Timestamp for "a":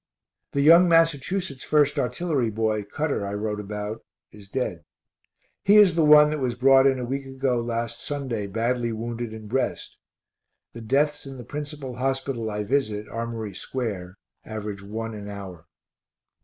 6.97-7.05